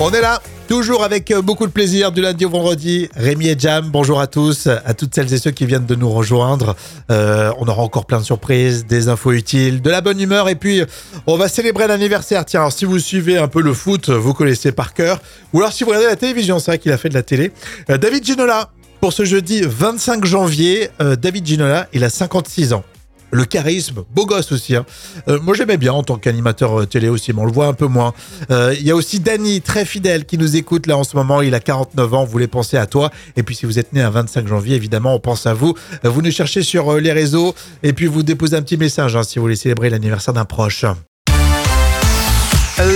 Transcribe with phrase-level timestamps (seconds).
[0.00, 3.08] On est là, toujours avec euh, beaucoup de plaisir, du lundi au vendredi.
[3.14, 6.10] Rémi et Jam, bonjour à tous, à toutes celles et ceux qui viennent de nous
[6.10, 6.74] rejoindre.
[7.12, 10.56] Euh, on aura encore plein de surprises, des infos utiles, de la bonne humeur et
[10.56, 10.82] puis
[11.28, 12.44] on va célébrer l'anniversaire.
[12.44, 15.20] Tiens, si vous suivez un peu le foot, vous connaissez par cœur.
[15.52, 17.52] Ou alors si vous regardez la télévision, c'est vrai qu'il a fait de la télé.
[17.88, 18.70] Euh, David Ginola,
[19.00, 22.84] pour ce jeudi 25 janvier, David Ginola, il a 56 ans
[23.30, 24.76] le charisme, beau gosse aussi.
[24.76, 24.86] Hein.
[25.28, 27.72] Euh, moi j'aimais bien en tant qu'animateur euh, télé aussi, mais on le voit un
[27.72, 28.14] peu moins.
[28.50, 31.42] Euh, Il y a aussi Danny, très fidèle, qui nous écoute là en ce moment.
[31.42, 33.10] Il a 49 ans, vous voulez penser à toi.
[33.36, 35.74] Et puis si vous êtes né un 25 janvier, évidemment, on pense à vous.
[36.02, 39.38] Vous nous cherchez sur les réseaux et puis vous déposez un petit message hein, si
[39.38, 40.84] vous voulez célébrer l'anniversaire d'un proche.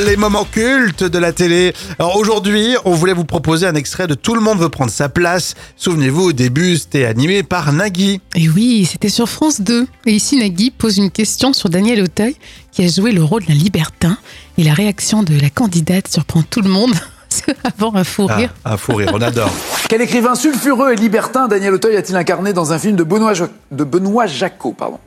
[0.08, 1.74] Les moments cultes de la télé.
[1.98, 5.10] Alors aujourd'hui, on voulait vous proposer un extrait de Tout le monde veut prendre sa
[5.10, 5.52] place.
[5.76, 8.18] Souvenez-vous, au début, c'était animé par Nagui.
[8.34, 9.86] Et oui, c'était sur France 2.
[10.06, 12.36] Et ici, Nagui pose une question sur Daniel Auteuil,
[12.72, 14.16] qui a joué le rôle d'un libertin.
[14.56, 16.95] Et la réaction de la candidate surprend tout le monde.
[17.28, 18.54] C'est avant un fou Ah, rire.
[18.64, 19.50] un fou rire, on adore.
[19.90, 23.48] Quel écrivain sulfureux et libertin Daniel Auteuil a-t-il incarné dans un film de Benoît, Jo-
[23.72, 24.98] de Benoît Jacot pardon?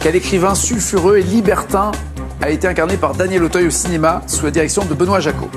[0.00, 1.92] Quel écrivain sulfureux et libertin
[2.40, 5.50] a été incarné par Daniel Auteuil au cinéma sous la direction de Benoît Jacot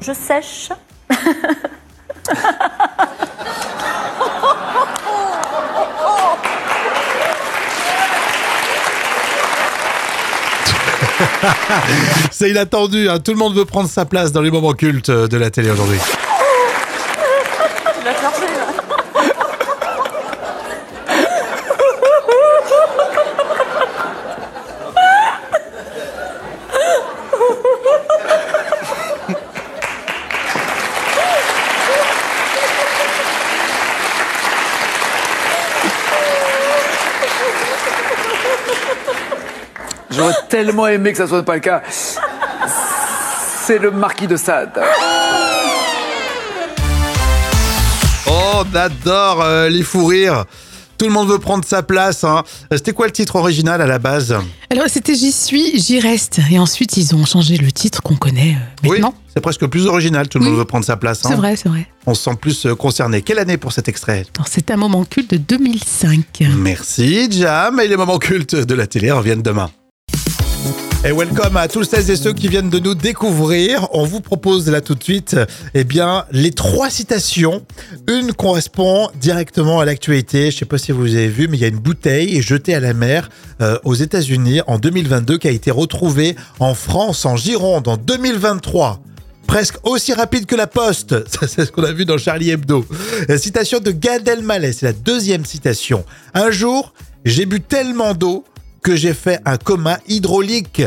[0.00, 0.70] Je sèche.
[12.30, 13.18] C'est inattendu, hein.
[13.18, 15.98] tout le monde veut prendre sa place dans les moments cultes de la télé aujourd'hui.
[40.14, 41.82] J'aurais tellement aimé que ça soit pas le cas.
[43.66, 44.80] C'est le marquis de Sade.
[48.28, 50.44] Oh, on adore euh, les fous rires.
[50.98, 52.22] Tout le monde veut prendre sa place.
[52.22, 52.44] hein.
[52.70, 54.36] C'était quoi le titre original à la base
[54.70, 56.40] Alors, c'était J'y suis, j'y reste.
[56.50, 59.14] Et ensuite, ils ont changé le titre qu'on connaît euh, maintenant.
[59.34, 60.28] c'est presque plus original.
[60.28, 60.50] Tout le Oui.
[60.50, 61.24] monde veut prendre sa place.
[61.24, 61.30] hein.
[61.30, 61.86] C'est vrai, c'est vrai.
[62.06, 63.22] On se sent plus euh, concerné.
[63.22, 66.20] Quelle année pour cet extrait c'est un moment culte de 2005.
[66.56, 67.80] Merci, Jam.
[67.80, 69.70] Et les moments cultes de la télé reviennent demain.
[71.04, 73.88] Et welcome à tous celles et ceux qui viennent de nous découvrir.
[73.92, 75.36] On vous propose là tout de suite,
[75.74, 77.66] eh bien, les trois citations.
[78.08, 80.52] Une correspond directement à l'actualité.
[80.52, 82.78] Je sais pas si vous avez vu, mais il y a une bouteille jetée à
[82.78, 83.30] la mer
[83.60, 89.00] euh, aux États-Unis en 2022 qui a été retrouvée en France, en Gironde, en 2023
[89.48, 91.16] presque aussi rapide que la poste.
[91.48, 92.86] C'est ce qu'on a vu dans Charlie Hebdo.
[93.28, 96.06] La citation de Gad Elmaleh, c'est la deuxième citation.
[96.32, 96.94] Un jour,
[97.26, 98.44] j'ai bu tellement d'eau
[98.82, 100.82] que j'ai fait un coma hydraulique.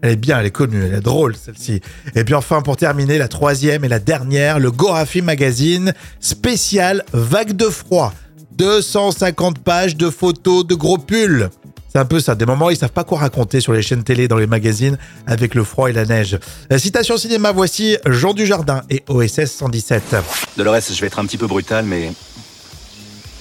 [0.00, 1.80] Elle est bien, elle est connue, elle est drôle celle-ci.
[2.14, 7.52] Et puis enfin, pour terminer, la troisième et la dernière, le Gorafi Magazine spécial Vague
[7.52, 8.12] de froid.
[8.56, 11.50] 250 pages de photos de gros pulls.
[11.88, 12.34] C'est un peu ça.
[12.34, 15.54] Des moments, ils savent pas quoi raconter sur les chaînes télé, dans les magazines, avec
[15.54, 16.38] le froid et la neige.
[16.70, 20.16] La citation cinéma, voici Jean Dujardin et OSS 117.
[20.56, 22.12] Dolores, je vais être un petit peu brutal, mais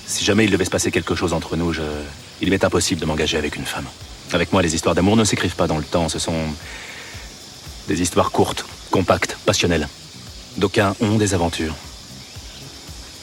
[0.06, 1.82] si jamais il devait se passer quelque chose entre nous, je...
[2.42, 3.86] il m'est impossible de m'engager avec une femme.
[4.34, 6.10] Avec moi, les histoires d'amour ne s'écrivent pas dans le temps.
[6.10, 6.40] Ce sont
[7.88, 9.88] des histoires courtes, compactes, passionnelles.
[10.58, 11.76] D'aucuns ont des aventures.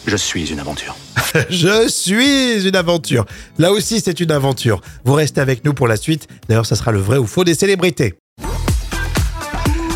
[0.07, 0.97] Je suis une aventure.
[1.51, 3.27] Je suis une aventure.
[3.59, 4.81] Là aussi, c'est une aventure.
[5.05, 6.29] Vous restez avec nous pour la suite.
[6.49, 8.15] D'ailleurs, ça sera le vrai ou faux des célébrités.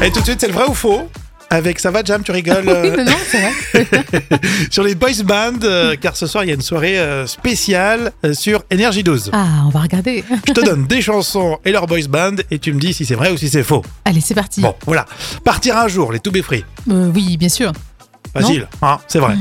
[0.03, 1.09] Et tout de suite, c'est le vrai ou faux
[1.53, 3.87] avec ça va Jam, tu rigoles Oui, euh, non, non, c'est vrai.
[4.71, 8.13] sur les boys band euh, car ce soir il y a une soirée euh, spéciale
[8.25, 9.31] euh, sur Énergie 12.
[9.35, 10.25] Ah, on va regarder.
[10.49, 13.15] Je te donne des chansons et leur boys band et tu me dis si c'est
[13.17, 13.83] vrai ou si c'est faux.
[14.07, 14.63] Allez, c'est parti.
[14.63, 15.05] Bon, voilà.
[15.45, 16.65] Partir un jour, les To Be Free.
[16.87, 17.73] Oui, bien sûr.
[18.33, 19.35] Facile, hein, c'est vrai.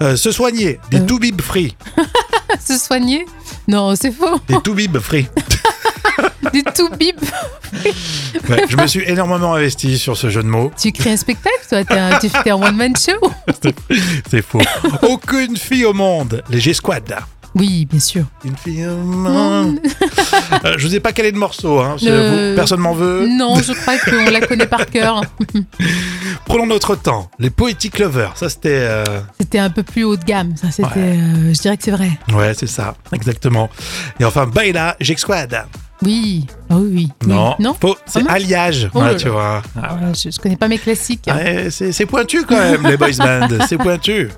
[0.00, 1.04] Euh, se soigner, des.
[1.04, 1.76] To Be Free.
[2.60, 3.24] Se soigner
[3.66, 4.38] Non, c'est faux.
[4.46, 5.26] Des To Be Free.
[6.52, 7.20] Des tout bip.
[8.48, 10.72] Ouais, je me suis énormément investi sur ce jeu de mots.
[10.80, 13.30] Tu crées un spectacle, toi t'es un, tu fais un one-man show
[14.30, 14.60] C'est faux.
[15.02, 16.42] Aucune fille au monde.
[16.50, 17.14] Les G-Squad.
[17.54, 18.24] Oui, bien sûr.
[18.46, 19.78] Une fille au monde.
[20.64, 21.80] Euh, je vous ai pas calé de morceau.
[21.80, 22.56] Hein, Euh, vous.
[22.56, 23.26] Personne m'en veut.
[23.28, 25.22] Non, je crois qu'on la connaît par cœur.
[26.46, 27.30] Prenons notre temps.
[27.40, 28.32] Les Poetic Lovers.
[28.36, 28.68] Ça, c'était.
[28.82, 29.04] euh,
[29.40, 30.86] C'était un peu plus haut de gamme, ça c'était.
[30.88, 31.16] Ouais.
[31.18, 32.10] euh, je dirais que c'est vrai.
[32.32, 32.94] Ouais, c'est ça.
[33.12, 33.70] Exactement.
[34.20, 35.64] Et enfin, Baila G-Squad.
[36.02, 37.08] Oui, ah oui.
[37.26, 37.54] Non.
[37.60, 37.76] Non
[38.06, 38.90] c'est Ah non alliage.
[38.92, 39.62] Oh là tu vois.
[39.80, 41.28] Ah, je, je connais pas mes classiques.
[41.28, 43.48] Ouais, c'est c'est pointu quand même, les boys band.
[43.68, 44.28] C'est pointu.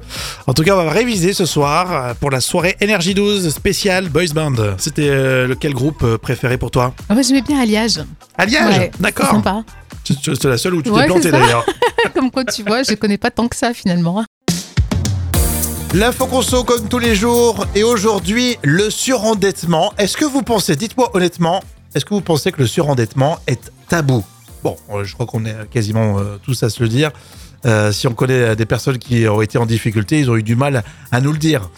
[0.46, 4.08] En tout cas, on va réviser ce soir euh, pour la soirée Énergie 12 spéciale
[4.08, 4.54] boys band.
[4.76, 6.94] C'était euh, lequel groupe euh, préféré pour toi?
[7.08, 8.00] Moi, j'aimais bien Alliage.
[8.36, 8.78] Alliage?
[8.78, 9.42] Ouais, c'est D'accord.
[10.04, 11.64] C'est la seule où tu t'es planté c'est d'ailleurs.
[12.14, 14.24] Comme quoi, tu vois, je connais pas tant que ça finalement.
[15.94, 19.92] L'info conso comme tous les jours et aujourd'hui le surendettement.
[19.96, 21.62] Est-ce que vous pensez, dites-moi honnêtement,
[21.94, 24.24] est-ce que vous pensez que le surendettement est tabou?
[24.64, 27.12] Bon, euh, je crois qu'on est quasiment euh, tous à se le dire.
[27.64, 30.56] Euh, si on connaît des personnes qui ont été en difficulté, ils ont eu du
[30.56, 30.82] mal
[31.12, 31.70] à nous le dire.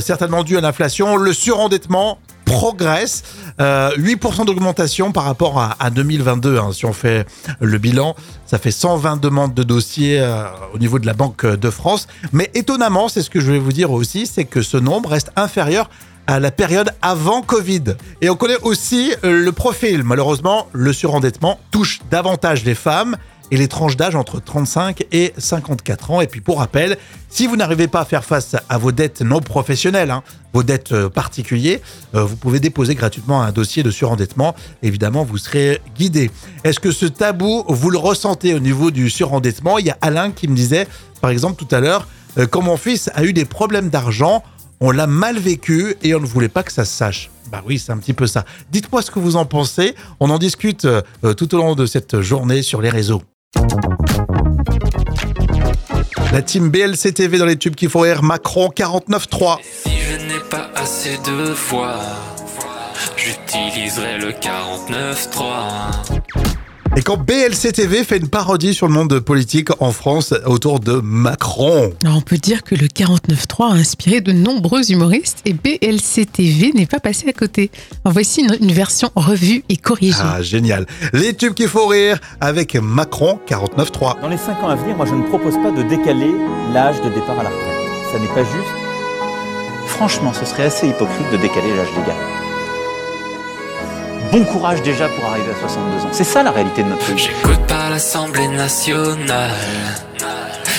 [0.00, 3.22] Certainement dû à l'inflation, le surendettement progresse.
[3.60, 6.58] Euh, 8% d'augmentation par rapport à, à 2022.
[6.58, 6.70] hein.
[6.72, 7.26] Si on fait
[7.60, 8.14] le bilan,
[8.46, 10.44] ça fait 120 demandes de dossiers euh,
[10.74, 12.06] au niveau de la Banque de France.
[12.32, 15.30] Mais étonnamment, c'est ce que je vais vous dire aussi, c'est que ce nombre reste
[15.36, 15.88] inférieur
[16.26, 17.82] à la période avant Covid.
[18.22, 20.02] Et on connaît aussi euh, le profil.
[20.04, 23.16] Malheureusement, le surendettement touche davantage les femmes
[23.54, 26.20] et les tranches d'âge entre 35 et 54 ans.
[26.20, 26.98] Et puis pour rappel,
[27.28, 30.90] si vous n'arrivez pas à faire face à vos dettes non professionnelles, hein, vos dettes
[30.90, 31.78] euh, particulières,
[32.16, 34.56] euh, vous pouvez déposer gratuitement un dossier de surendettement.
[34.82, 36.32] Évidemment, vous serez guidé.
[36.64, 39.78] Est-ce que ce tabou, vous le ressentez au niveau du surendettement?
[39.78, 40.88] Il y a Alain qui me disait,
[41.20, 42.08] par exemple tout à l'heure,
[42.38, 44.42] euh, quand mon fils a eu des problèmes d'argent,
[44.80, 47.30] on l'a mal vécu et on ne voulait pas que ça se sache.
[47.52, 48.44] Bah oui, c'est un petit peu ça.
[48.72, 49.94] Dites-moi ce que vous en pensez.
[50.18, 50.88] On en discute
[51.36, 53.22] tout au long de cette journée sur les réseaux.
[56.32, 59.58] La team BLCTV dans les tubes qui font rire, Macron 49.3.
[59.62, 62.00] Si je n'ai pas assez de voix,
[63.16, 66.53] j'utiliserai le 49.3.
[66.96, 71.92] Et quand BLCTV fait une parodie sur le monde politique en France autour de Macron.
[72.04, 76.86] Alors, on peut dire que le 49.3 a inspiré de nombreux humoristes et BLC-TV n'est
[76.86, 77.72] pas passé à côté.
[78.04, 80.22] Alors, voici une, une version revue et corrigée.
[80.22, 80.86] Ah, génial.
[81.12, 84.20] Les tubes qui font rire avec Macron 49.3.
[84.20, 86.30] Dans les 5 ans à venir, moi je ne propose pas de décaler
[86.72, 88.12] l'âge de départ à la retraite.
[88.12, 88.70] Ça n'est pas juste.
[89.88, 92.43] Franchement, ce serait assez hypocrite de décaler l'âge légal.
[94.32, 96.08] Bon courage déjà pour arriver à 62 ans.
[96.12, 97.18] C'est ça la réalité de notre pays.
[97.18, 99.50] J'écoute pas l'Assemblée nationale.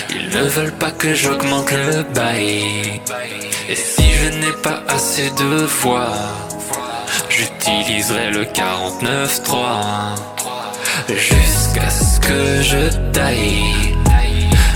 [0.09, 3.01] Ils ne veulent pas que j'augmente le bail.
[3.69, 6.13] Et si je n'ai pas assez de voix,
[7.29, 9.55] j'utiliserai le 49.3.
[11.09, 13.95] Jusqu'à ce que je taille.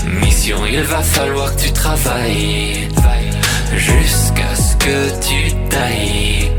[0.06, 2.88] Mission, il va falloir que tu travailles.
[3.74, 6.50] Jusqu'à ce que tu tailles.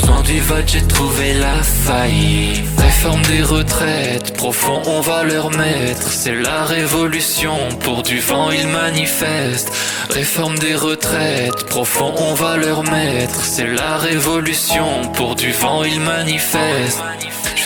[0.00, 2.62] Besoin du vote, j'ai trouvé la faille.
[2.76, 6.12] Réforme des retraites, profond, on va leur mettre.
[6.12, 9.72] C'est la révolution, pour du vent, ils manifestent.
[10.10, 13.44] Réforme des retraites, profond, on va leur mettre.
[13.44, 17.02] C'est la révolution, pour du vent, ils manifestent.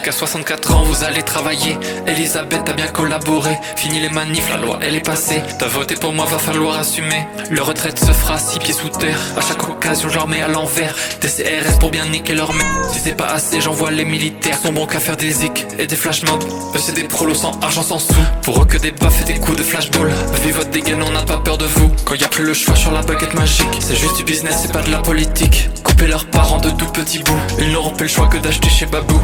[0.02, 1.78] Jusqu'à 64 ans, vous allez travailler.
[2.08, 3.56] Elisabeth a bien collaboré.
[3.76, 5.40] Fini les manifs, la loi elle est passée.
[5.60, 7.25] T'as voté pour moi, va falloir assumer.
[7.50, 9.20] Le retraite se fera six pieds sous terre.
[9.37, 10.96] À chaque occasion, je leur mets à l'envers.
[11.20, 12.66] Des CRS pour bien niquer leur mec.
[12.93, 14.58] Si c'est pas assez, j'envoie les militaires.
[14.58, 16.43] Sont bons qu'à faire des zik et des flash mobs.
[16.75, 18.26] Eux, c'est des prolos sans argent, sans sous.
[18.43, 20.10] Pour eux, que des baffes et des coups de flashball.
[20.43, 21.93] Vive votre dégaine, on n'a pas peur de vous.
[22.05, 24.72] Quand y a plus le choix sur la baguette magique, c'est juste du business, c'est
[24.72, 25.70] pas de la politique.
[25.84, 27.38] Couper leurs parents de tout petits bouts.
[27.60, 29.20] Ils n'auront plus le choix que d'acheter chez Babou.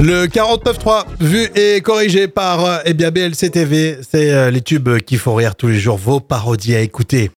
[0.00, 5.16] Le 49.3, vu et corrigé par euh, eh bien BLCTV, c'est euh, les tubes qui
[5.18, 7.30] font rire tous les jours, vos parodies à écouter.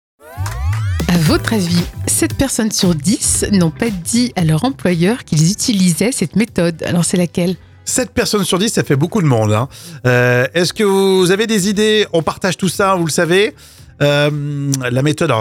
[1.08, 6.12] À votre avis, 7 personnes sur 10 n'ont pas dit à leur employeur qu'ils utilisaient
[6.12, 6.84] cette méthode.
[6.84, 7.56] Alors, c'est laquelle?
[7.86, 9.52] 7 personnes sur 10, ça fait beaucoup de monde.
[9.54, 9.68] hein.
[10.06, 12.06] Euh, Est-ce que vous avez des idées?
[12.14, 13.56] On partage tout ça, vous le savez.
[14.02, 15.32] Euh, la méthode,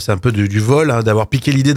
[0.00, 1.74] c'est un peu du, du vol, hein, d'avoir piqué l'idée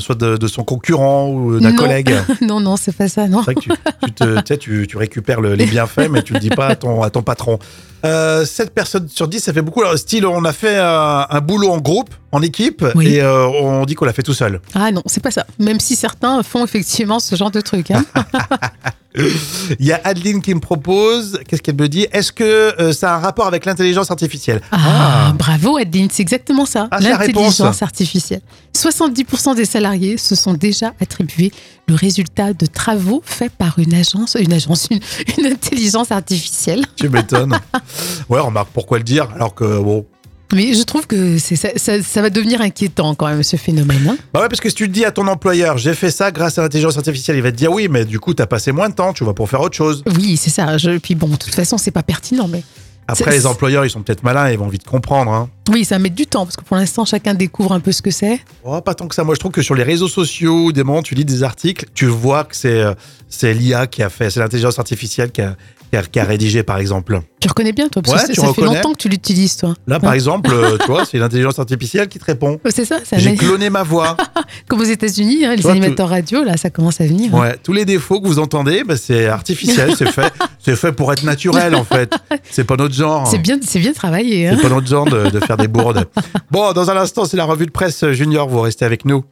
[0.00, 2.14] soit de, de son concurrent ou d'un collègue.
[2.40, 3.38] Non, non, c'est pas ça, non.
[3.44, 6.48] C'est vrai que tu, tu, te- tu récupères le- les bienfaits, mais tu le dis
[6.50, 7.58] pas à ton, à ton patron.
[8.06, 9.82] Euh, 7 personnes sur 10, ça fait beaucoup.
[9.82, 13.16] Alors, style, on a fait un, un boulot en groupe, en équipe, Oui.
[13.16, 14.60] et euh, on dit qu'on l'a fait tout seul.
[14.74, 15.46] Ah non, c'est pas ça.
[15.58, 17.90] Même si certains font effectivement ce genre de truc.
[17.90, 18.04] hein.
[19.16, 22.06] Il y a Adeline qui me propose, qu'est-ce qu'elle me dit?
[22.12, 22.44] Est-ce que
[22.80, 24.60] euh, ça a un rapport avec l'intelligence artificielle?
[24.70, 26.88] Ah, bravo Adeline, c'est exactement ça.
[26.90, 27.00] Ah.
[27.00, 28.40] L'intelligence artificielle.
[28.76, 31.52] 70% des salariés se sont déjà attribués
[31.88, 35.00] le résultat de travaux faits par une agence, une agence, une,
[35.38, 36.84] une intelligence artificielle.
[36.96, 37.58] Tu m'étonnes.
[38.28, 40.06] ouais, remarque, pourquoi le dire alors que bon.
[40.52, 44.06] Mais je trouve que ça, ça- ça va devenir inquiétant quand même ce phénomène.
[44.08, 44.16] hein.
[44.34, 46.62] Bah ouais, parce que si tu dis à ton employeur, j'ai fait ça grâce à
[46.62, 49.12] l'intelligence artificielle, il va te dire oui, mais du coup, t'as passé moins de temps,
[49.12, 50.02] tu vas pour faire autre chose.
[50.16, 50.76] Oui, c'est ça.
[50.78, 52.62] Je- puis bon, de toute façon, c'est pas pertinent, mais
[53.08, 55.32] Après, les employeurs, ils sont peut-être malins, ils vont vite comprendre.
[55.32, 55.48] Hein.
[55.68, 58.12] Oui, ça met du temps parce que pour l'instant, chacun découvre un peu ce que
[58.12, 58.38] c'est.
[58.62, 59.24] Oh, pas tant que ça.
[59.24, 62.06] Moi, je trouve que sur les réseaux sociaux, des moments, tu lis des articles, tu
[62.06, 62.94] vois que c'est euh,
[63.28, 65.56] c'est l'IA qui a fait, c'est l'intelligence artificielle qui a,
[65.90, 67.20] qui, a, qui a rédigé, par exemple.
[67.40, 69.74] Tu reconnais bien, toi, parce Ouais, que ça fait longtemps que tu l'utilises, toi.
[69.86, 72.60] Là, par exemple, euh, tu vois, c'est l'intelligence artificielle qui te répond.
[72.68, 74.16] C'est ça, c'est J'ai cloné ma voix.
[74.68, 77.34] comme aux États-Unis, hein, les Toi, animateurs radio, là, ça commence à venir.
[77.34, 77.40] hein.
[77.40, 81.12] Ouais, tous les défauts que vous entendez, bah, c'est artificiel, c'est fait, c'est fait pour
[81.12, 82.14] être naturel en fait.
[82.50, 83.26] C'est pas notre genre.
[83.26, 84.48] C'est bien, c'est bien travaillé.
[84.48, 84.54] hein.
[84.56, 86.06] C'est pas notre genre de, de faire des bourdes.
[86.50, 88.48] Bon, dans un instant, c'est la revue de presse junior.
[88.48, 89.24] Vous restez avec nous.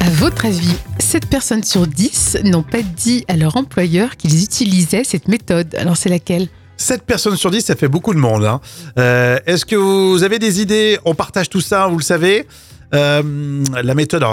[0.00, 5.04] À votre avis, 7 personnes sur 10 n'ont pas dit à leur employeur qu'ils utilisaient
[5.04, 5.74] cette méthode.
[5.76, 6.48] Alors, c'est laquelle?
[6.76, 8.44] 7 personnes sur 10, ça fait beaucoup de monde.
[8.44, 8.60] hein.
[8.98, 10.98] Euh, Est-ce que vous avez des idées?
[11.04, 12.46] On partage tout ça, vous le savez.
[12.94, 13.22] Euh,
[13.82, 14.24] la méthode,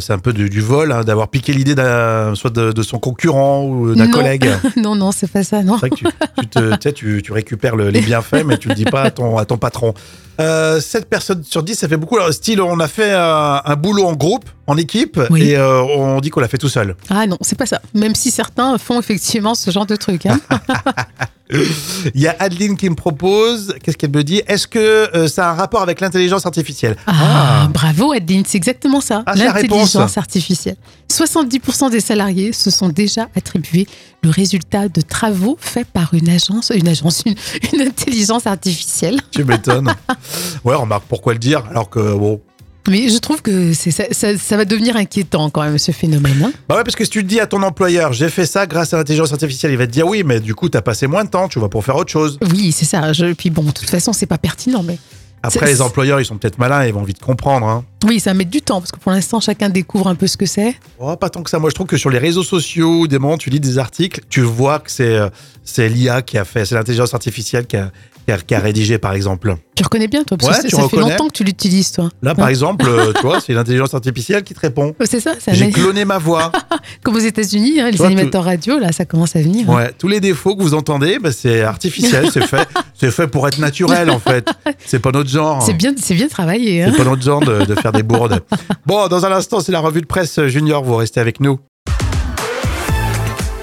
[0.00, 2.98] c'est un peu du, du vol, hein, d'avoir piqué l'idée d'un- soit de, de son
[2.98, 4.10] concurrent ou d'un Non.
[4.12, 4.48] collègue.
[4.76, 5.74] Non, non, c'est pas ça, non.
[5.74, 6.04] C'est vrai que tu,
[6.40, 9.02] tu, te- tu sais, tu- tu récupères le- les bienfaits, mais tu le dis pas
[9.02, 9.92] à ton, à ton patron.
[10.40, 12.16] Euh, 7 personnes sur 10, ça fait beaucoup.
[12.16, 15.50] Alors, style, on a fait un, un boulot en groupe, en équipe, Oui.
[15.50, 16.96] et euh, on dit qu'on l'a fait tout seul.
[17.10, 17.80] Ah non, c'est pas ça.
[17.94, 20.24] Même si certains font effectivement ce genre de truc.
[20.26, 20.40] hein.
[22.14, 24.42] Il y a Adeline qui me propose, qu'est-ce qu'elle me dit?
[24.46, 26.96] Est-ce que euh, ça a un rapport avec l'intelligence artificielle?
[27.06, 29.22] Ah, bravo Adeline, c'est exactement ça.
[29.26, 29.34] Ah.
[29.34, 30.76] L'intelligence artificielle.
[31.10, 33.86] 70% des salariés se sont déjà attribués
[34.22, 37.34] le résultat de travaux faits par une agence, une agence, une,
[37.72, 39.20] une intelligence artificielle.
[39.30, 39.92] Tu m'étonnes.
[40.64, 42.40] ouais, remarque, pourquoi le dire Alors que, bon.
[42.88, 46.42] Mais je trouve que ça, ça, ça va devenir inquiétant quand même ce phénomène.
[46.44, 46.52] hein.
[46.68, 48.92] Bah ouais, parce que si tu te dis à ton employeur, j'ai fait ça grâce
[48.92, 51.30] à l'intelligence artificielle, il va te dire oui, mais du coup, t'as passé moins de
[51.30, 52.38] temps, tu vas pour faire autre chose.
[52.52, 53.12] Oui, c'est ça.
[53.12, 54.98] Je- puis bon, de toute façon, c'est pas pertinent, mais
[55.44, 57.66] Après, les employeurs, ils sont peut-être malins, ils vont vite comprendre.
[57.66, 57.84] Hein.
[58.04, 60.46] Oui, ça met du temps parce que pour l'instant, chacun découvre un peu ce que
[60.46, 60.74] c'est.
[60.98, 61.58] Oh, pas tant que ça.
[61.58, 64.40] Moi, je trouve que sur les réseaux sociaux, des moments, tu lis des articles, tu
[64.42, 65.28] vois que c'est euh,
[65.64, 67.90] c'est l'IA qui a fait, c'est l'intelligence artificielle qui a,
[68.26, 69.54] qui, a, qui a rédigé, par exemple.
[69.76, 72.08] Tu reconnais bien, toi, parce Ouais, que ça fait longtemps que tu l'utilises, toi.
[72.22, 74.94] Là, par exemple, euh, tu vois, c'est l'intelligence artificielle qui te répond.
[75.04, 76.50] C'est ça, c'est J'ai cloné ma voix.
[77.04, 79.70] comme aux États-Unis, hein, les Toi, animateurs radio, là, ça commence à venir.
[79.70, 79.88] hein.
[79.98, 82.68] Tous les défauts que vous entendez, bah, c'est artificiel, c'est fait,
[83.00, 84.48] c'est fait pour être naturel en fait.
[84.84, 85.62] C'est pas notre genre.
[85.62, 86.82] C'est bien, c'est bien travaillé.
[86.82, 86.88] hein.
[86.92, 88.42] C'est pas notre genre de, de faire des bourdes.
[88.86, 90.82] Bon, dans un instant, c'est la revue de presse junior.
[90.82, 91.60] Vous restez avec nous.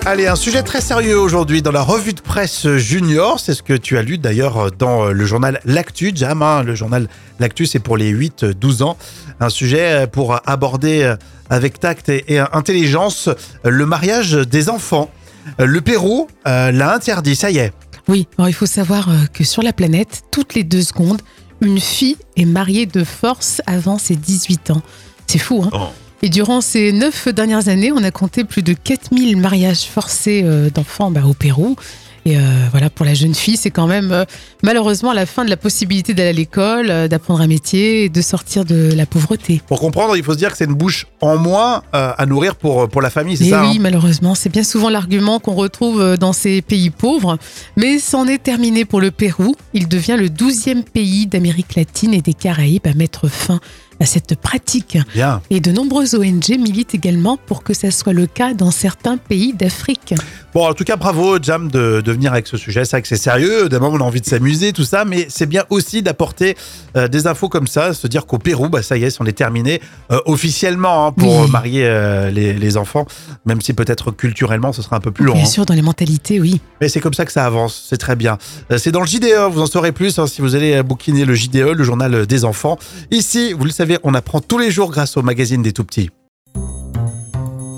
[0.06, 3.40] Allez, un sujet très sérieux aujourd'hui dans la revue de presse junior.
[3.40, 6.42] C'est ce que tu as lu d'ailleurs dans le journal L'Actu, Jam.
[6.42, 6.64] hein.
[6.64, 7.08] Le journal
[7.40, 8.98] L'Actu, c'est pour les 8-12 ans.
[9.40, 11.14] Un sujet pour aborder
[11.50, 13.30] avec tact et et intelligence
[13.64, 15.12] le mariage des enfants.
[15.58, 17.74] Le Pérou euh, l'a interdit, ça y est.
[18.08, 21.22] Oui, alors il faut savoir euh, que sur la planète, toutes les deux secondes,
[21.62, 24.82] une fille est mariée de force avant ses 18 ans.
[25.28, 25.88] C'est fou, hein Oh.
[26.22, 30.70] Et durant ces neuf dernières années, on a compté plus de 4000 mariages forcés euh,
[30.70, 31.78] d'enfants bah, au Pérou.
[32.26, 32.40] Et euh,
[32.72, 34.26] voilà, pour la jeune fille, c'est quand même euh,
[34.64, 38.22] malheureusement la fin de la possibilité d'aller à l'école, euh, d'apprendre un métier et de
[38.22, 39.62] sortir de la pauvreté.
[39.68, 42.88] Pour comprendre, il faut se dire que c'est une bouche en moins à nourrir pour,
[42.88, 46.34] pour la famille, c'est ça oui, hein malheureusement, c'est bien souvent l'argument qu'on retrouve dans
[46.34, 47.38] ces pays pauvres.
[47.76, 49.56] Mais c'en est terminé pour le Pérou.
[49.74, 53.60] Il devient le 12e pays d'Amérique latine et des Caraïbes à mettre fin
[54.00, 54.98] à cette pratique.
[55.14, 55.42] Bien.
[55.50, 59.54] Et de nombreuses ONG militent également pour que ça soit le cas dans certains pays
[59.54, 60.14] d'Afrique.
[60.54, 62.84] Bon, en tout cas, bravo, Jam, de, de venir avec ce sujet.
[62.86, 63.70] C'est vrai que c'est sérieux.
[63.70, 66.56] D'abord, on a envie de s'amuser, tout ça, mais c'est bien aussi d'apporter
[66.98, 69.34] euh, des infos comme ça, se dire qu'au Pérou, bah, ça y est, c'en est
[69.38, 69.80] terminé
[70.12, 71.52] euh, officiellement hein, pour Oui.
[71.52, 73.06] marier euh, les, les enfants,
[73.46, 75.34] même si peut-être culturellement, ce sera un peu plus long.
[75.34, 75.46] Bien hein.
[75.46, 76.62] sûr, dans les mentalités, oui.
[76.82, 78.38] Mais c'est comme ça que ça avance, c'est très bien.
[78.78, 81.74] C'est dans le JDE, vous en saurez plus hein, si vous allez bouquiner le JDE,
[81.76, 82.80] le journal des enfants.
[83.12, 86.10] Ici, vous le savez, on apprend tous les jours grâce au magazine des tout petits.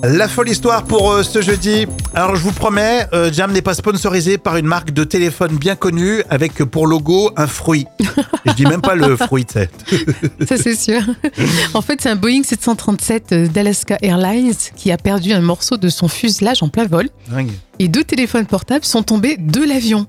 [0.03, 1.85] La folle histoire pour euh, ce jeudi.
[2.15, 5.75] Alors je vous promets, euh, Jam n'est pas sponsorisé par une marque de téléphone bien
[5.75, 7.85] connue avec euh, pour logo un fruit.
[8.47, 9.69] Je dis même pas le fruit, tu sais.
[10.47, 11.01] Ça, c'est sûr.
[11.75, 16.07] en fait, c'est un Boeing 737 d'Alaska Airlines qui a perdu un morceau de son
[16.07, 17.07] fuselage en plein vol.
[17.29, 17.51] Dingue.
[17.77, 20.07] et deux téléphones portables sont tombés de l'avion.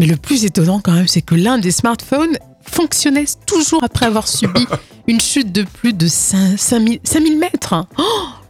[0.00, 4.26] Mais le plus étonnant quand même, c'est que l'un des smartphones fonctionnait toujours après avoir
[4.26, 4.66] subi
[5.06, 7.74] une chute de plus de 5 5000 5000 mètres.
[7.98, 8.02] Oh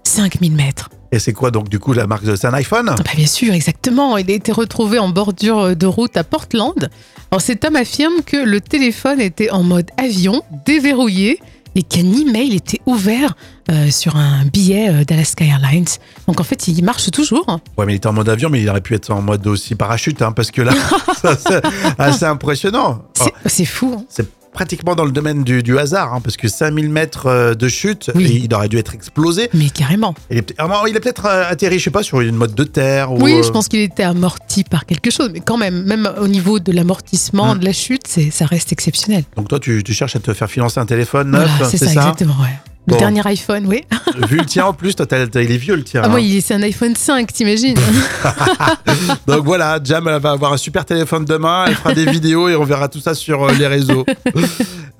[0.04, 0.90] 5000 mètres.
[1.12, 2.88] Et c'est quoi donc du coup la marque de C'est un iPhone?
[2.90, 4.16] Ah bah bien sûr, exactement.
[4.16, 6.90] Il a été retrouvé en bordure de route à Portland.
[7.30, 11.38] Alors cet homme affirme que le téléphone était en mode avion, déverrouillé,
[11.76, 13.34] et qu'un email était ouvert
[13.70, 15.86] euh, sur un billet euh, d'Alaska Airlines.
[16.28, 17.46] Donc en fait, il marche toujours.
[17.76, 19.74] Ouais, mais il était en mode avion, mais il aurait pu être en mode aussi
[19.74, 20.72] parachute, hein, parce que là,
[21.38, 21.62] c'est
[21.98, 23.02] assez impressionnant.
[23.14, 23.96] C'est c'est fou.
[23.98, 24.04] hein.
[24.08, 27.68] C'est pratiquement dans le domaine du, du hasard, hein, parce que 5000 mètres euh, de
[27.68, 28.40] chute, Oui.
[28.44, 29.50] il aurait dû être explosé.
[29.52, 30.14] Mais carrément.
[30.30, 32.54] Il est, ah non, il a peut-être euh, atterri, je sais pas, sur une mode
[32.54, 33.12] de terre.
[33.12, 36.08] Ou, Oui, euh, je pense qu'il était amorti par quelque chose, mais quand même, même
[36.20, 37.58] au niveau de l'amortissement, Hum.
[37.58, 39.24] de la chute, ça reste exceptionnel.
[39.36, 41.86] Donc toi, tu, tu cherches à te faire financer un téléphone neuf, Voilà, c'est ça,
[41.86, 42.34] exactement.
[42.40, 42.48] Ouais.
[42.86, 42.98] Le Bon.
[42.98, 43.82] dernier iPhone, oui.
[44.28, 46.02] Vu le tien en plus, toi, il est vieux le tien.
[46.02, 46.10] Ah, hein.
[46.10, 47.76] moi, il- c'est un iPhone 5, t'imagines
[49.26, 52.56] Donc voilà, Jam elle va avoir un super téléphone demain, elle fera des vidéos et
[52.56, 54.04] on verra tout ça sur euh, les réseaux.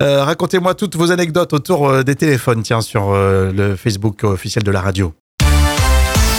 [0.01, 4.71] Euh, Racontez-moi toutes vos anecdotes autour euh, des téléphones, tiens, sur le Facebook officiel de
[4.71, 5.13] la radio.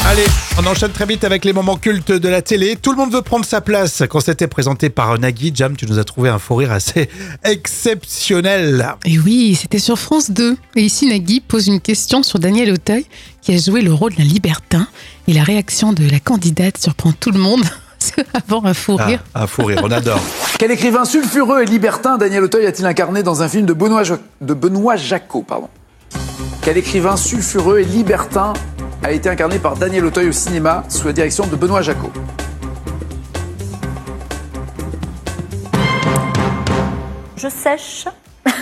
[0.08, 0.24] Allez,
[0.62, 2.76] on enchaîne très vite avec les moments cultes de la télé.
[2.80, 4.04] Tout le monde veut prendre sa place.
[4.08, 7.08] Quand c'était présenté par Nagui, Jam, tu nous as trouvé un faux rire assez
[7.44, 8.94] exceptionnel.
[9.04, 10.56] Et oui, c'était sur France 2.
[10.76, 13.04] Et ici, Nagui pose une question sur Daniel Auteuil,
[13.42, 14.86] qui a joué le rôle d'un libertin.
[15.26, 17.64] Et la réaction de la candidate surprend tout le monde.
[18.34, 19.24] Avant un fou Ah, rire.
[19.34, 20.20] un faux rire, on adore.
[20.60, 24.18] Quel écrivain sulfureux et libertin Daniel Auteuil a-t-il incarné dans un film de Benoît, Jo-
[24.40, 25.68] de Benoît Jacot pardon?
[26.62, 28.52] Quel écrivain sulfureux et libertin
[29.02, 32.12] a été incarné par Daniel Auteuil au cinéma sous la direction de Benoît Jacot
[37.36, 38.06] Je sèche.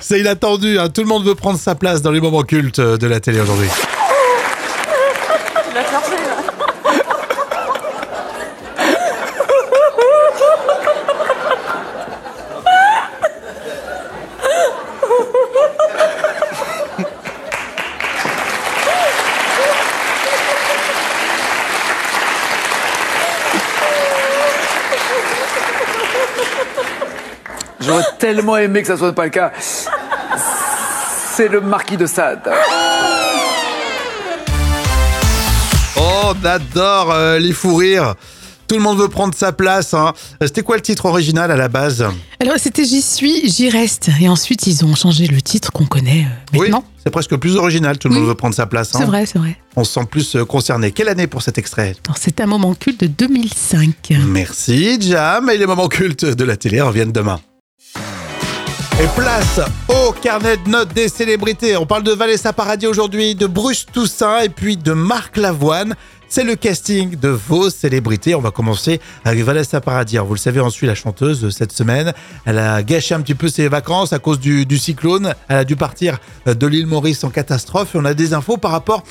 [0.00, 0.88] C'est inattendu, hein.
[0.88, 3.68] tout le monde veut prendre sa place dans les moments cultes de la télé aujourd'hui.
[5.68, 6.50] Tu l'as chargé là.
[27.80, 29.50] J'aurais tellement aimé que ça soit pas le cas.
[31.34, 32.48] C'est le marquis de Sade.
[35.96, 38.14] Oh, on adore euh, les fous rires.
[38.68, 39.94] Tout le monde veut prendre sa place.
[39.94, 40.12] hein.
[40.40, 42.04] C'était quoi le titre original à la base
[42.40, 44.10] Alors, c'était J'y suis, j'y reste.
[44.20, 46.24] Et ensuite, ils ont changé le titre qu'on connaît
[46.54, 46.84] euh, maintenant.
[46.86, 47.98] Oui, c'est presque plus original.
[47.98, 48.20] Tout le Oui.
[48.20, 48.94] monde veut prendre sa place.
[48.94, 48.98] hein.
[49.00, 49.56] C'est vrai, c'est vrai.
[49.74, 50.92] On se sent plus euh, concerné.
[50.92, 54.12] Quelle année pour cet extrait c'est un moment culte de 2005.
[54.28, 55.50] Merci, Jam.
[55.50, 57.40] Et les moments cultes de la télé reviennent demain.
[59.00, 59.60] Et place
[60.12, 61.76] carnet de notes des célébrités.
[61.76, 65.94] On parle de Vanessa Paradis aujourd'hui, de Bruce Toussaint et puis de Marc Lavoine.
[66.32, 68.36] C'est le casting de vos célébrités.
[68.36, 70.16] On va commencer avec Vanessa Paradis.
[70.16, 72.12] Alors, vous le savez, on suit la chanteuse euh, cette semaine.
[72.44, 75.34] Elle a gâché un petit peu ses vacances à cause du, cyclone.
[75.48, 77.96] Elle a dû partir euh, de l'île Maurice en catastrophe.
[77.96, 79.02] Et on a des infos par rapport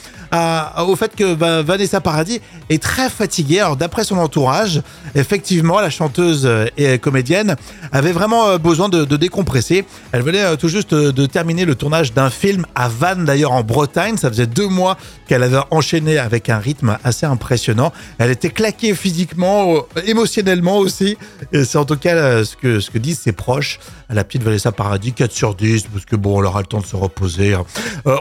[0.88, 3.60] au fait que Va- Vanessa Paradis est très fatiguée.
[3.60, 4.82] Alors, d'après son entourage,
[5.13, 7.56] effectivement, la chanteuse euh, et comédienne
[7.91, 9.86] avait vraiment euh, besoin de, décompresser.
[10.12, 13.52] Elle venait euh, tout juste euh, de terminer le tournage d'un film à Vannes, d'ailleurs
[13.52, 14.17] en Bretagne.
[14.17, 14.97] Ça faisait deux mois
[15.28, 17.91] qu'elle avait enchaîné avec un rythme assez impressionnant.
[18.17, 21.17] Elle était claquée physiquement, euh, émotionnellement aussi.
[21.54, 23.80] Et c'est en tout cas euh, ce que, ce que disent ses proches.
[24.12, 26.86] La petite Vanessa Paradis, 4 sur 10, parce que bon, on aura le temps de
[26.86, 27.54] se reposer.
[27.54, 27.63] hein.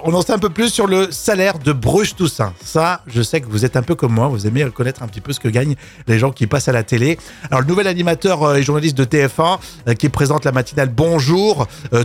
[0.05, 2.53] On en sait un peu plus sur le salaire de Bruce Toussaint.
[2.63, 5.23] Ça, je sais que vous êtes un peu comme moi, vous aimez connaître un petit
[5.23, 5.77] peu ce que gagnent
[6.07, 7.19] les gens qui passent à la télé.
[7.51, 12.05] Alors, le nouvel animateur et journaliste de TF1 euh, qui présente la matinale Bonjour euh,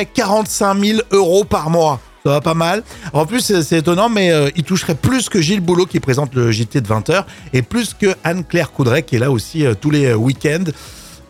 [0.00, 2.00] toucherait 45 000 euros par mois.
[2.24, 2.82] Ça va pas mal.
[3.14, 6.34] En plus, c'est c'est étonnant, mais euh, il toucherait plus que Gilles Boulot qui présente
[6.34, 9.90] le JT de 20h et plus que Anne-Claire Coudray qui est là aussi euh, tous
[9.90, 10.70] les euh, week-ends.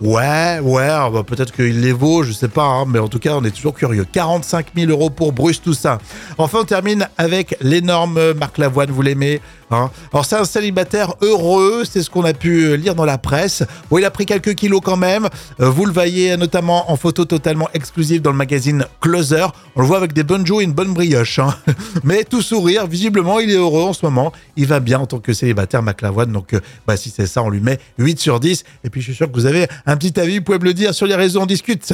[0.01, 3.19] Ouais, ouais, alors, bah, peut-être qu'il les vaut, je sais pas, hein, mais en tout
[3.19, 4.07] cas, on est toujours curieux.
[4.11, 5.99] 45 000 euros pour Bruce Toussaint.
[6.39, 11.85] Enfin, on termine avec l'énorme Marc Lavoine, vous l'aimez hein Alors, c'est un célibataire heureux,
[11.85, 13.63] c'est ce qu'on a pu euh, lire dans la presse.
[13.91, 15.29] Bon, il a pris quelques kilos quand même.
[15.61, 19.47] Euh, vous le voyez notamment en photo totalement exclusive dans le magazine Closer.
[19.77, 21.39] On le voit avec des bonnes joues et une bonne brioche.
[21.41, 21.55] hein.
[22.05, 24.33] Mais tout sourire, visiblement, il est heureux en ce moment.
[24.57, 26.33] Il va bien en tant que célibataire, Marc Lavoine.
[26.33, 28.65] Donc, euh, bah, si c'est ça, on lui met 8 sur 10.
[28.85, 30.95] Et puis, je suis sûr que vous avez petit avis, vous pouvez me le dire
[30.95, 31.93] sur les réseaux, on discute.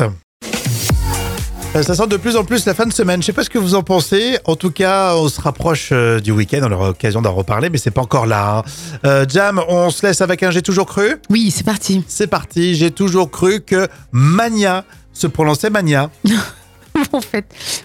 [1.75, 3.21] Euh, Ça sent de plus en plus la fin de semaine.
[3.21, 4.39] Je sais pas ce que vous en pensez.
[4.45, 6.61] En tout cas, on se rapproche euh, du week-end.
[6.63, 8.59] On aura l'occasion d'en reparler, mais c'est pas encore là.
[8.59, 8.63] hein.
[9.05, 11.17] Euh, Jam, on se laisse avec un J'ai toujours cru?
[11.29, 12.03] Oui, c'est parti.
[12.09, 12.75] C'est parti.
[12.77, 16.11] J'ai toujours cru que Mania se prononçait Mania.
[17.13, 17.45] en fait,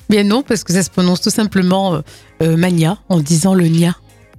[0.10, 2.02] bien non, parce que ça se prononce tout simplement
[2.42, 3.94] euh, mania en disant le nia.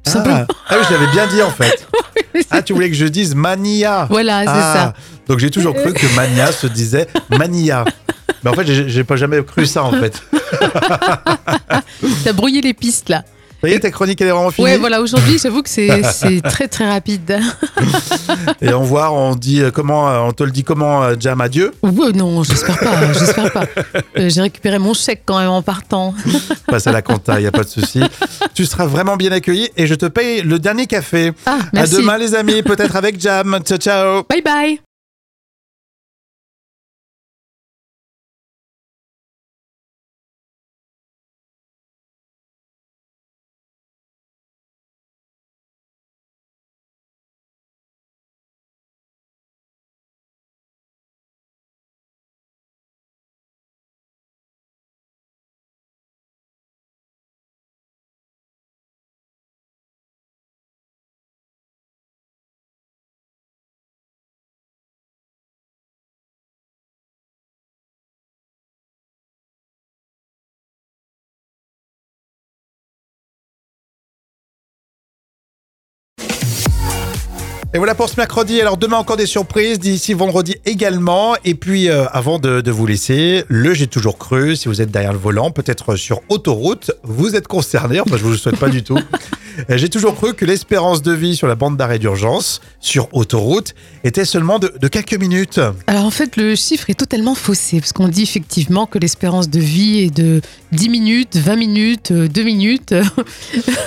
[0.07, 1.87] Ah, ah oui, je l'avais bien dit en fait.
[2.51, 4.07] Ah, tu voulais que je dise Mania.
[4.09, 4.95] Voilà, c'est Ah, ça.
[5.29, 7.85] Donc j'ai toujours cru que Mania se disait Mania.
[8.43, 10.21] Mais en fait, j'ai pas jamais cru ça en fait.
[12.25, 13.23] T'as brouillé les pistes là.
[13.63, 14.65] Ça y est, ta chronique, elle est vraiment finie.
[14.67, 15.89] Ouais, voilà, aujourd'hui, j'avoue que c'est
[16.45, 17.39] très très rapide.
[18.61, 21.41] Et on voit, on dit euh, comment, euh, on te le dit comment, euh, Jam,
[21.41, 21.71] adieu?
[21.83, 23.65] Ouais, non, j'espère pas, j'espère pas.
[24.17, 26.13] J'ai récupéré mon chèque quand même en partant.
[26.67, 28.01] Passe à la compta, il n'y a pas de souci.
[28.55, 31.33] Tu seras vraiment bien accueilli et je te paye le dernier café.
[31.47, 31.97] Ah, À merci.
[31.97, 33.61] demain, les amis, peut-être avec Jam.
[33.65, 34.23] Ciao, ciao.
[34.29, 34.92] Bye bye.
[77.75, 78.61] Et voilà pour ce mercredi.
[78.61, 81.35] Alors demain encore des surprises, d'ici vendredi également.
[81.47, 84.91] Et puis euh, avant de, de vous laisser, le j'ai toujours cru, si vous êtes
[84.91, 87.99] derrière le volant, peut-être sur autoroute, vous êtes concerné.
[88.01, 88.99] Enfin, je vous le souhaite pas du tout.
[88.99, 93.75] Euh, J'ai toujours cru que l'espérance de vie sur la bande d'arrêt d'urgence, sur autoroute,
[94.05, 95.61] était seulement de, de quelques minutes.
[95.87, 99.61] Alors en fait, le chiffre est totalement faussé, parce qu'on dit effectivement que l'espérance de
[99.61, 100.41] vie est de
[100.73, 102.95] 10 minutes, 20 minutes, euh, 2 minutes,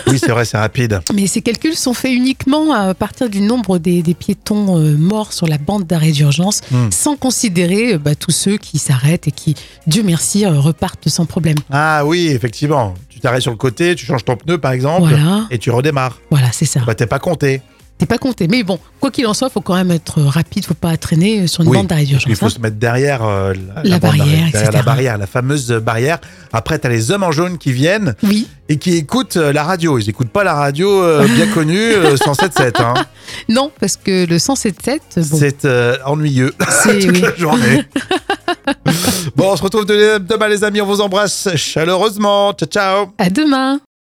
[0.07, 1.01] Oui, c'est vrai, c'est rapide.
[1.13, 5.33] mais ces calculs sont faits uniquement à partir du nombre des, des piétons euh, morts
[5.33, 6.89] sur la bande d'arrêt d'urgence, Hmm.
[6.91, 9.55] sans considérer euh, bah, tous ceux qui s'arrêtent et qui,
[9.87, 11.57] Dieu merci, euh, repartent sans problème.
[11.71, 12.93] Ah oui, effectivement.
[13.09, 16.19] Tu t'arrêtes sur le côté, tu changes ton pneu par exemple, Voilà, et tu redémarres.
[16.29, 16.81] voilà, c'est ça.
[16.85, 17.61] Bah, t'es pas compté.
[17.97, 18.49] T'es pas compté.
[18.49, 21.63] Mais bon, quoi qu'il en soit, faut quand même être rapide, faut pas traîner sur
[21.63, 22.49] une Oui, bande d'arrêt Il faut hein.
[22.49, 23.53] se mettre derrière euh,
[23.85, 26.17] la, barrière, derrière la barrière, la fameuse barrière.
[26.51, 29.97] Après, t'as les hommes en jaune qui viennent Oui, et qui écoutent euh, la radio.
[29.97, 32.81] Ils écoutent pas la radio euh, bien connue, euh, 107.7.
[32.81, 32.95] Hein.
[33.47, 35.65] non, parce que le 107.7, bon, C'est
[36.03, 36.53] ennuyeux
[36.83, 37.21] c'est toute oui.
[37.21, 37.85] la journée.
[39.37, 40.81] bon, on se retrouve de- demain, les amis.
[40.81, 42.51] On vous embrasse chaleureusement.
[42.53, 43.05] Ciao, ciao.
[43.17, 43.79] À demain.